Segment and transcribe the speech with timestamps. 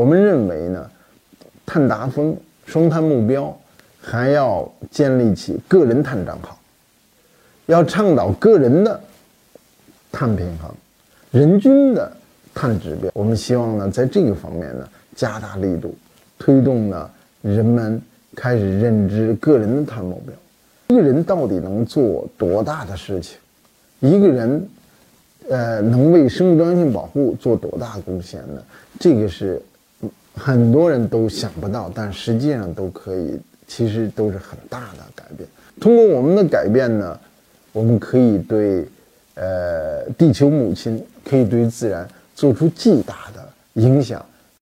[0.00, 0.90] 我们认为呢，
[1.66, 3.54] 碳达峰、双碳目标
[4.00, 6.58] 还要建立起个人碳账号，
[7.66, 8.98] 要倡导个人的
[10.10, 10.70] 碳平衡、
[11.30, 12.10] 人均的
[12.54, 13.10] 碳指标。
[13.12, 15.94] 我们希望呢，在这个方面呢，加大力度，
[16.38, 17.10] 推动呢
[17.42, 18.00] 人们
[18.34, 20.34] 开始认知个人的碳目标。
[20.88, 23.36] 一个人到底能做多大的事情？
[24.00, 24.66] 一个人，
[25.50, 28.62] 呃，能为生物多样性保护做多大贡献呢？
[28.98, 29.60] 这个是
[30.40, 35.46] 很多人都想不到，但实际上都可以，其实都是很大的改变。
[35.78, 37.18] 通过我们的改变呢，
[37.72, 38.86] 我们可以对，
[39.34, 44.24] 呃，地球母亲，可以对自然做出巨大的影响。